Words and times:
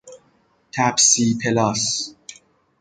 تپسی 0.73 1.27
پلاس 1.41 1.85